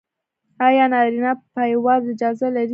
ایا 0.67 0.85
نارینه 0.93 1.31
پایواز 1.53 2.03
اجازه 2.13 2.47
لري؟ 2.53 2.69